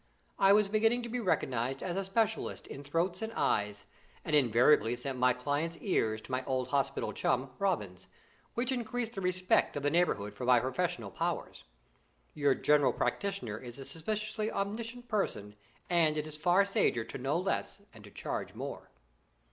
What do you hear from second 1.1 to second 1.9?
recognised